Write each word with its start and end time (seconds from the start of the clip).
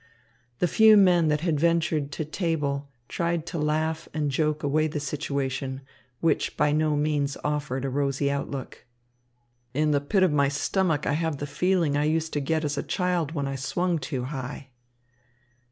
The 0.57 0.67
few 0.67 0.97
men 0.97 1.27
that 1.27 1.41
had 1.41 1.59
ventured 1.59 2.11
to 2.13 2.25
table 2.25 2.89
tried 3.07 3.45
to 3.45 3.59
laugh 3.59 4.09
and 4.15 4.31
joke 4.31 4.63
away 4.63 4.87
the 4.87 4.99
situation, 4.99 5.81
which 6.21 6.57
by 6.57 6.71
no 6.71 6.95
means 6.95 7.37
offered 7.43 7.85
a 7.85 7.89
rosy 7.91 8.31
outlook. 8.31 8.87
"In 9.75 9.91
the 9.91 10.01
pit 10.01 10.23
of 10.23 10.31
my 10.31 10.47
stomach 10.47 11.05
I 11.05 11.13
have 11.13 11.37
the 11.37 11.45
feeling 11.45 11.95
I 11.95 12.05
used 12.05 12.33
to 12.33 12.39
get 12.39 12.65
as 12.65 12.79
a 12.79 12.81
child 12.81 13.33
when 13.33 13.47
I 13.47 13.55
swung 13.55 13.99
too 13.99 14.23
high." 14.23 14.69